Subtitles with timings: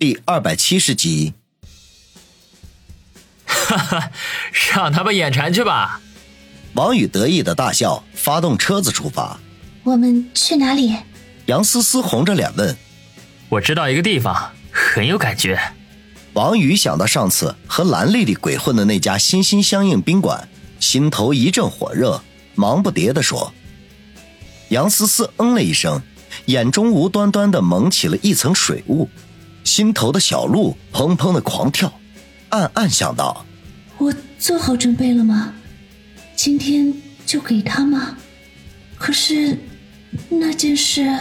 [0.00, 1.34] 第二百七十集，
[3.44, 4.10] 哈哈，
[4.72, 6.00] 让他们眼馋去吧！
[6.72, 9.38] 王宇得意的大笑，发动车子出发。
[9.84, 10.96] 我们去哪里？
[11.44, 12.74] 杨思思红着脸问。
[13.50, 15.60] 我知道一个地方，很有感觉。
[16.32, 20.48] 王宇想到上次和蓝丽丽鬼混的那家心心相印宾馆，
[20.78, 22.22] 心头一阵火热，
[22.54, 23.52] 忙不迭的说。
[24.70, 26.00] 杨思思嗯了一声，
[26.46, 29.06] 眼中无端端的蒙起了一层水雾。
[29.64, 31.92] 心头的小鹿砰砰的狂跳，
[32.48, 33.44] 暗暗想到：
[33.98, 35.52] 我做好准备了吗？
[36.34, 36.92] 今天
[37.26, 38.16] 就给他吗？
[38.96, 39.58] 可是
[40.28, 41.18] 那件事……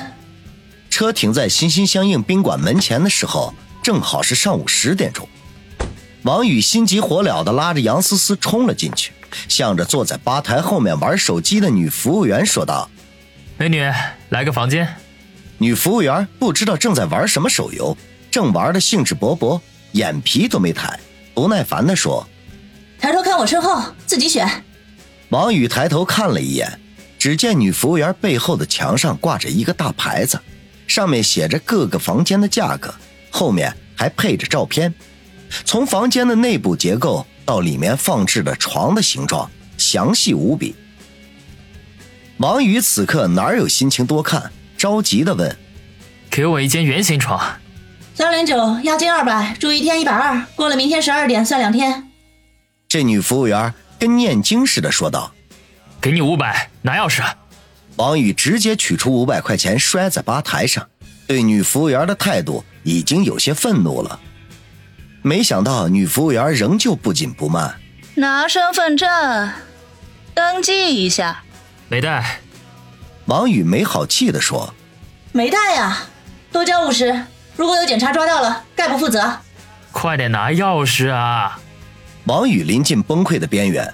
[0.90, 5.28] 车停在心心相印宾馆门前的时候，正好是上午十点钟。
[6.24, 9.14] 王宇心急火燎的拉着杨思思冲了进去，
[9.48, 12.90] 向着坐在吧台后面玩手机的女服务员说道
[13.58, 13.90] ：“美女，
[14.30, 14.96] 来个房间。”
[15.60, 17.96] 女服务员不知道正在玩什么手游。
[18.32, 19.60] 正玩的兴致勃勃，
[19.94, 21.00] 眼皮都没抬，
[21.34, 22.28] 不耐烦地说
[23.00, 24.48] ：“抬头看我身后，自己选。”
[25.30, 26.80] 王宇抬头看了一眼，
[27.18, 30.40] 只见女服务员背后的墙上挂着一个大牌子，
[30.88, 32.94] 上面写着各个房间的价格，
[33.30, 34.94] 后面还配着照片。
[35.66, 40.76] 从房间的内部结构到里面放置的床的形状，详细无比。
[42.38, 45.58] 王宇此刻哪有心情多看，着急的问
[46.30, 47.60] ：“给我一间圆形床。”
[48.20, 52.12] 三零九，押金二百，住一天一百二，过了明天十二点算两天。
[52.90, 55.32] 这女服务员跟念经似的说道
[56.02, 57.24] ：“给你五百，拿钥匙。”
[57.96, 60.86] 王宇直接取出五百块钱摔在吧台上，
[61.28, 64.20] 对女服务员的态度已经有些愤怒了。
[65.22, 67.80] 没想到女服务员仍旧不紧不慢
[68.16, 69.50] ：“拿身份证，
[70.34, 71.42] 登记一下。”
[71.88, 72.42] 没带。
[73.28, 74.74] 王宇没好气的说
[75.32, 76.00] ：“没带呀，
[76.52, 77.24] 多交五十。”
[77.60, 79.30] 如果有警察抓到了，概不负责。
[79.92, 81.60] 快点拿钥匙啊！
[82.24, 83.94] 王宇临近崩溃的边缘。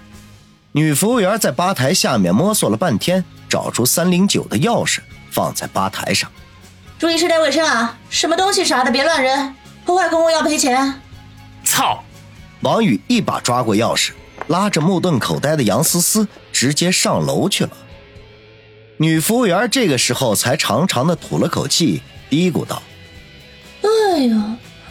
[0.74, 5.00] 女服务员在吧台下面摸索了半天，找出三零九的钥匙，
[5.32, 6.32] 放在吧台上。
[7.00, 7.98] 注意室内卫生啊！
[8.08, 11.02] 什么东西啥的别乱扔，破坏公物要赔钱。
[11.64, 12.04] 操！
[12.62, 14.12] 王宇一把抓过钥匙，
[14.46, 17.72] 拉着目瞪口呆的杨思思直接上楼去了。
[18.98, 22.80] 女服务员这个时候才长长的吐了口气，嘀咕道。
[24.16, 24.38] 哎呦，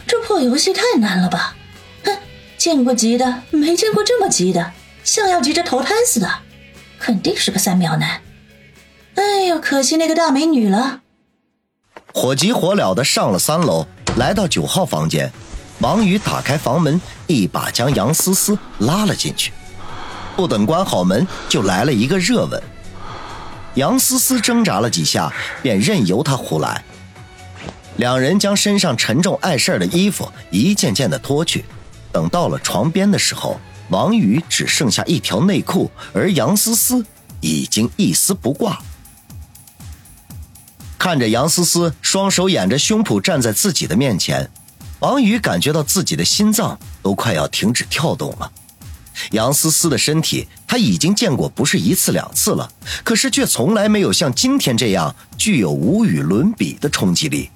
[0.05, 1.55] 这破游戏太难了吧！
[2.03, 2.15] 哼，
[2.59, 4.71] 见过急的，没见过这么急的，
[5.03, 6.29] 像要急着投胎似的，
[6.99, 8.21] 肯定是个三秒男。
[9.15, 10.99] 哎呦，可惜那个大美女了。
[12.13, 15.31] 火急火燎的上了三楼，来到九号房间，
[15.79, 19.51] 王宇打开房门，一把将杨思思拉了进去。
[20.35, 22.61] 不等关好门，就来了一个热吻。
[23.73, 25.33] 杨思思挣扎了几下，
[25.63, 26.83] 便任由他胡来。
[27.97, 31.63] 两人将身上沉重碍事儿的衣服一件件的脱去，
[32.11, 37.05] 等到了床边的时候，王宇只剩下一条内裤，而杨思思
[37.39, 38.79] 已经一丝不挂。
[40.97, 44.49] 看着杨思思双手掩着胸脯站在自己的面前，
[44.99, 48.51] 王宇感觉到自己的心脏都快要停止跳动了。
[49.31, 52.69] 杨思思的身体他已经见过不是一次两次了，
[53.03, 57.49] 可是却从来没有像今天这样具有无与伦比的冲击力。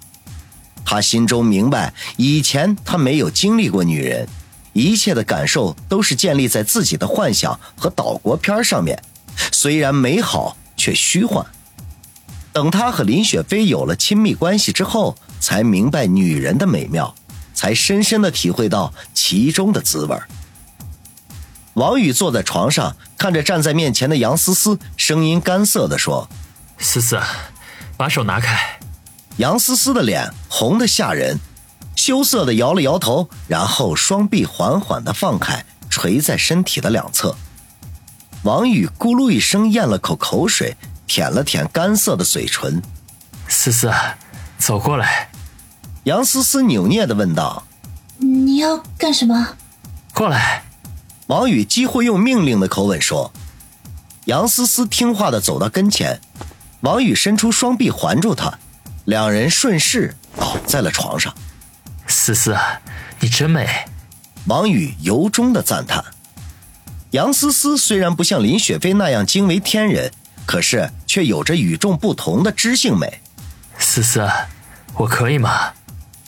[0.92, 4.28] 他心中明白，以前他没有经历过女人，
[4.74, 9.00] 一切的感受都是建立在自己的幻想和岛国片上面，
[9.52, 11.46] 虽然美好却虚幻。
[12.52, 17.14] 等他和林雪飞有了亲密关系之后，才明白女人的美妙，
[17.54, 20.18] 才深深的体会到其中的滋味。
[21.76, 26.28] 王宇坐在床上，看着站在面前的杨思思，声音干涩的说
[26.80, 27.20] ：“思思，
[27.96, 28.58] 把手拿开。”
[29.40, 31.40] 杨思思的脸红得吓人，
[31.96, 37.34] 羞涩的摇了摇头，然后双臂缓缓的放开，垂在身体的两侧。
[38.44, 40.76] 王宇咕噜一声咽了口口水，
[41.08, 42.82] 舔了舔干涩的嘴唇。
[43.48, 43.90] 思思，
[44.58, 45.30] 走过来。
[46.04, 47.64] 杨思思扭捏的问道
[48.20, 49.56] ：“你要干什么？”
[50.14, 50.66] 过来。
[51.28, 53.32] 王宇几乎用命令的口吻说。
[54.26, 56.20] 杨思思听话的走到跟前，
[56.82, 58.59] 王宇伸出双臂环住她。
[59.09, 61.34] 两人顺势倒在了床上。
[62.06, 62.56] 思思，
[63.20, 63.67] 你真美。
[64.46, 66.06] 王宇由衷的赞叹。
[67.09, 70.11] 杨思思虽然不像林雪飞那样惊为天人，
[70.46, 73.20] 可是却有着与众不同的知性美。
[73.79, 74.29] 思思，
[74.94, 75.73] 我可以吗？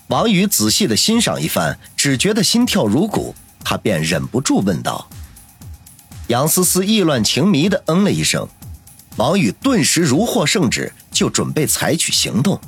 [0.08, 5.08] 王宇仔细的欣赏一番，只觉得心跳如鼓，他便忍不住问道。
[6.30, 8.48] 杨思思意乱情迷的嗯了一声。
[9.18, 12.60] 王宇顿时如获圣旨，就准备采取行动。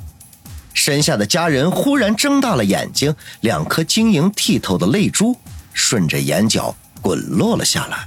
[0.74, 5.34] 身下的家人忽然睁大了眼睛，两颗晶莹剔透的泪珠
[5.72, 8.06] 顺着眼角滚落了下来。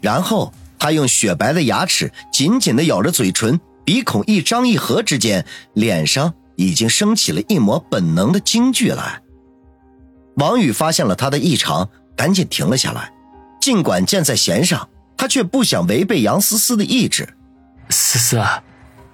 [0.00, 5.44] 然后他用雪白的牙齿紧紧地咬着嘴唇，鼻孔一张一合之间，
[5.74, 9.20] 脸上已经升起了一抹本能的惊惧来。
[10.36, 13.12] 王宇发现了他的异常，赶紧停了下来。
[13.60, 17.28] 尽管箭在弦上，他却不想违背杨思思的意志。
[17.90, 18.42] 思思，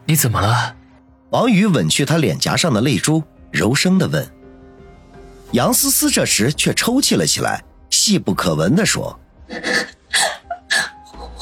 [0.05, 0.77] 你怎么了？
[1.37, 4.27] 王宇吻去他脸颊上的泪珠，柔声的问。
[5.53, 9.21] 杨思思这时却抽泣了起来，细不可闻的说：“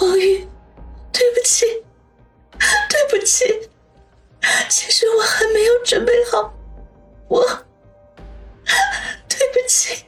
[0.00, 0.44] 王宇，
[1.12, 1.64] 对不起，
[2.58, 3.44] 对不起，
[4.68, 6.52] 其实我还没有准备好，
[7.28, 7.46] 我
[9.28, 10.06] 对不起。”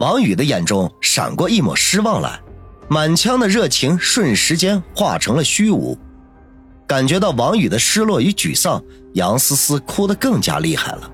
[0.00, 2.40] 王宇的眼中闪过一抹失望来，
[2.88, 5.98] 满腔的热情瞬时间化成了虚无。
[6.92, 8.84] 感觉到王宇的失落与沮丧，
[9.14, 11.10] 杨思思哭得更加厉害了。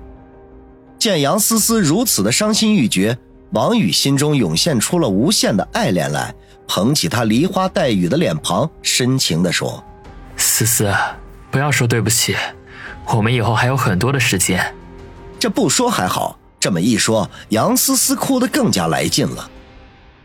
[0.97, 3.17] 见杨思思如此的伤心欲绝，
[3.51, 6.35] 王宇心中涌现出了无限的爱恋来，
[6.67, 9.81] 捧起她梨花带雨的脸庞，深情地说
[10.35, 10.93] ：“思思，
[11.49, 12.35] 不要说对不起，
[13.15, 14.75] 我们以后还有很多的时间。”
[15.39, 19.49] 这不说还好，这么一说，杨思思哭得更加来劲了。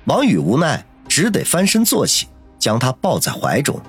[0.07, 2.27] 王宇无奈，只得翻身坐起，
[2.59, 3.81] 将她抱在怀中。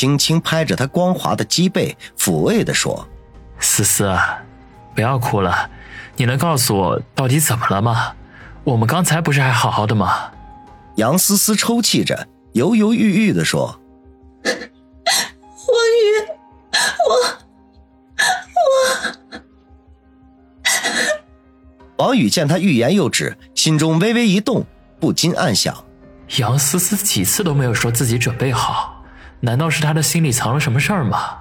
[0.00, 3.06] 轻轻拍着他光滑的脊背，抚慰地说
[3.60, 4.16] ：“思思，
[4.94, 5.68] 不要哭了，
[6.16, 8.14] 你能告诉我到底怎么了吗？
[8.64, 10.32] 我们刚才不是还好好的吗？”
[10.96, 13.78] 杨思思抽泣着，犹犹豫豫地说
[14.42, 14.54] ：“王
[15.92, 16.08] 宇，
[17.10, 17.12] 我，
[18.70, 19.44] 我。”
[22.06, 24.64] 王宇见他欲言又止，心中微微一动，
[24.98, 25.84] 不禁暗想：
[26.38, 28.89] 杨思思几次都没有说自己准备好。
[29.40, 31.38] 难道是他的心里藏了什么事儿吗？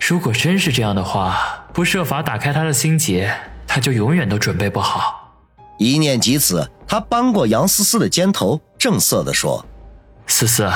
[0.00, 3.32] 如果真是这样的话，不设法打开他的心结，
[3.66, 5.32] 他就永远都准备不好。
[5.78, 9.64] 一念及此，他扳过杨思思的肩头，正色地说
[10.26, 10.70] ：“思思，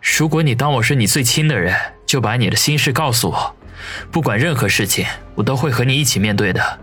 [0.00, 1.74] 如果你当我是你最亲的人，
[2.06, 3.56] 就把你的心事告诉我，
[4.12, 6.78] 不管任何事情，我都会和你一起面对的。”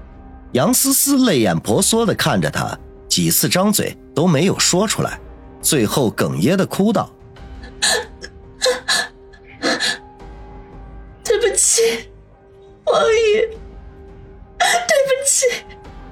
[0.53, 2.77] 杨思思泪眼婆娑地看着他，
[3.07, 5.19] 几次张嘴都没有说出来，
[5.61, 7.09] 最后哽咽地哭道。
[11.77, 12.09] 起，
[12.85, 13.41] 王宇，
[14.57, 15.45] 对不起。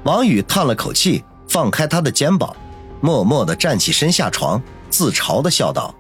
[0.04, 2.56] 王宇叹了口气，放开他的肩膀，
[3.02, 5.96] 默默的站起身下床，自嘲的笑道：“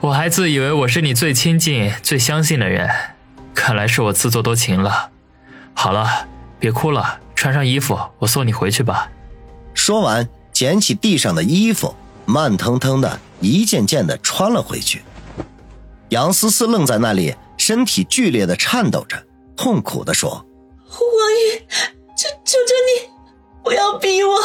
[0.00, 2.90] 我还自以为我是你最亲近、最相信的人，
[3.54, 5.10] 看来是我自作多情了。
[5.72, 6.28] 好了，
[6.60, 9.10] 别哭了，穿上衣服，我送你回去吧。”
[9.72, 11.94] 说完，捡起地上的衣服。
[12.26, 15.02] 慢腾腾的一件件的穿了回去，
[16.08, 17.34] 杨思思愣在那里，
[17.66, 19.16] 身体剧烈的颤抖着，
[19.56, 20.32] 痛苦的说
[20.84, 21.64] ：“王宇，
[22.14, 23.08] 求求求你，
[23.62, 24.38] 不要逼我。”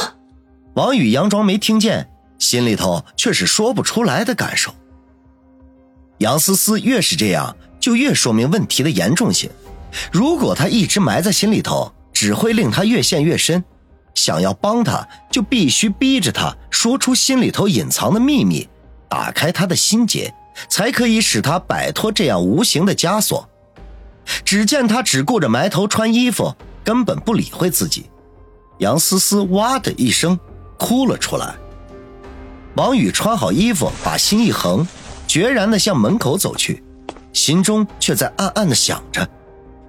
[0.75, 4.73] 王宇佯装没听见，心里头却是说不出来的感受。
[6.19, 9.49] 杨思思越是这样，就越说明问题的严重性。
[10.13, 13.61] 如果他一直埋在心里头，只会令他越陷越深。
[14.15, 18.69] 想要帮他，就必须逼着他说出心里头隐藏的秘密，
[19.09, 20.33] 打开他的心结，
[20.67, 23.47] 才可以使他摆脱这样无形的枷锁。
[24.43, 26.53] 只见他只顾着埋头穿衣服，
[26.83, 28.09] 根本不理会自己。
[28.79, 30.39] 杨思思哇的一声
[30.77, 31.55] 哭了出来。
[32.75, 34.87] 王宇穿好衣服，把心一横，
[35.27, 36.83] 决然的向门口走去，
[37.33, 39.27] 心中却在暗暗的想着：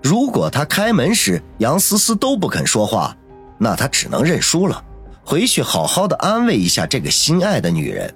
[0.02, 3.16] 如果他开门时杨思思都不肯说话。
[3.62, 4.82] 那他只能认输了，
[5.22, 8.12] 回去好好的安慰一下这个心爱的女人。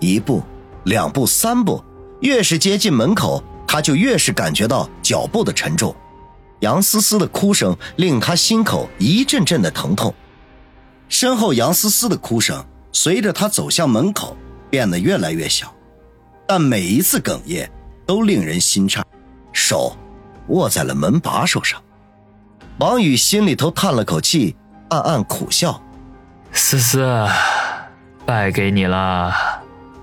[0.00, 0.42] 一步，
[0.84, 1.82] 两步，三步，
[2.20, 5.94] 越是接近门口，他就越是感觉到脚步的沉重。
[6.60, 10.14] 杨思思的哭声令他心口一阵阵的疼痛，
[11.08, 14.36] 身后杨思思的哭声随着他走向门口
[14.68, 15.72] 变得越来越小，
[16.46, 17.70] 但每一次哽咽
[18.06, 19.04] 都令人心颤，
[19.52, 19.96] 手
[20.48, 21.82] 握在了门把手上。
[22.78, 24.56] 王宇心里头叹了口气，
[24.88, 25.82] 暗暗苦笑
[26.52, 27.26] ：“思思，
[28.26, 29.32] 败给你了。”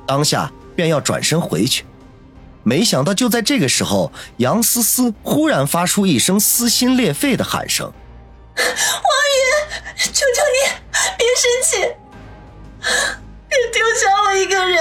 [0.07, 1.84] 当下便要转身回去，
[2.63, 7.91] 没想到就在这个时候，杨思思忽然发出一声撕心裂肺的喊声
[8.55, 9.41] ：“王宇，
[9.98, 10.60] 求求你
[11.17, 11.77] 别生气，
[13.50, 14.77] 别丢下我一个人，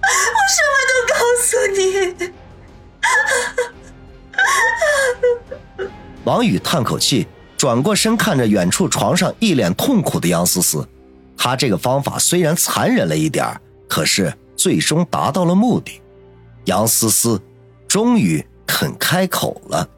[0.00, 2.30] 我什么都告诉你。
[6.22, 10.86] ”王宇叹口气，转过身看着远处床上一脸痛苦的杨思思。
[11.36, 13.58] 他这个方法虽然残忍了一点
[13.88, 16.02] 可是最终达到了目的。
[16.66, 17.40] 杨思思
[17.88, 19.88] 终于肯开口了。